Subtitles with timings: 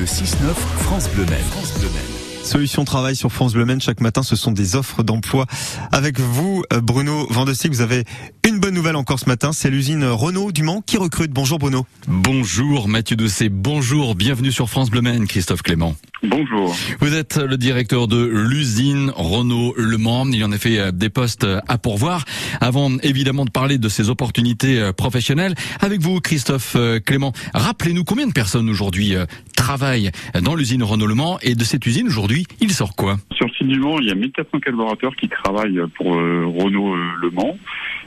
[0.00, 1.44] Le 6-9 France Bleu Maine.
[1.50, 2.42] France Bleu Maine.
[2.42, 3.82] Solution Travail sur France Bleu Maine.
[3.82, 5.44] Chaque matin, ce sont des offres d'emploi.
[5.92, 8.06] Avec vous, euh, Bruno Vandestick, vous avez
[8.48, 9.52] une bonne nouvelle encore ce matin.
[9.52, 11.32] C'est l'usine Renault du Mans qui recrute.
[11.32, 11.84] Bonjour Bruno.
[12.08, 13.50] Bonjour Mathieu Doucet.
[13.50, 14.14] Bonjour.
[14.14, 15.94] Bienvenue sur France Bleu Maine, Christophe Clément.
[16.22, 16.76] Bonjour.
[17.00, 20.26] Vous êtes le directeur de l'usine Renault Le Mans.
[20.26, 22.24] Il y en a fait euh, des postes à pourvoir.
[22.60, 28.26] Avant évidemment de parler de ces opportunités euh, professionnelles, avec vous Christophe Clément, rappelez-nous combien
[28.26, 29.14] de personnes aujourd'hui
[29.56, 30.10] travaillent
[30.42, 33.16] dans l'usine Renault Le Mans et de cette usine aujourd'hui, il sort quoi?
[33.36, 37.56] Sur Mans, il y a 1400 collaborateurs qui travaillent pour Renault Le Mans.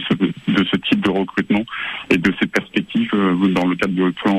[0.65, 1.63] ce type de recrutement
[2.09, 3.75] et de ces perspectives euh, dans le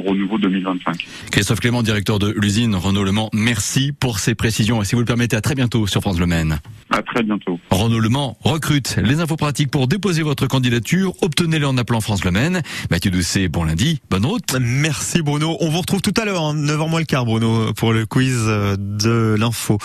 [0.01, 1.07] Renouveau 2025.
[1.31, 4.83] Christophe Clément, directeur de l'usine Renault Le Mans, merci pour ces précisions.
[4.83, 6.59] Et si vous le permettez, à très bientôt sur France Le Maine.
[6.91, 7.59] À très bientôt.
[7.71, 12.25] Renault Le Mans recrute les infos pratiques pour déposer votre candidature Obtenez-les en appelant France
[12.25, 12.63] Le Maine.
[12.91, 14.57] Mathieu Doucet, bon lundi, bonne route.
[14.61, 15.57] Merci Bruno.
[15.61, 16.87] On vous retrouve tout à l'heure, 9h hein.
[16.89, 19.79] moins le quart Bruno, pour le quiz euh, de l'info.